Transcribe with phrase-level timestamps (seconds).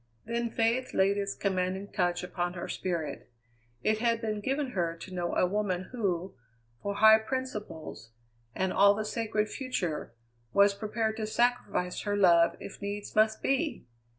[0.25, 3.29] Then faith laid its commanding touch upon her spirit.
[3.83, 6.33] It had been given her to know a woman who,
[6.81, 8.09] for high principles
[8.55, 10.15] and all the sacred future,
[10.53, 13.85] was prepared to sacrifice her love if needs must be!